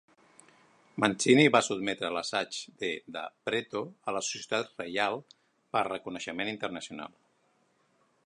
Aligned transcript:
Mancini 1.03 1.43
va 1.55 1.59
sotmetre 1.65 2.09
l'assaig 2.15 2.57
de 2.85 2.89
De 3.17 3.23
Pretto 3.49 3.83
a 4.13 4.17
la 4.17 4.23
Societat 4.29 4.73
Reial 4.83 5.21
per 5.77 5.87
reconeixement 5.91 6.53
internacional. 6.57 7.13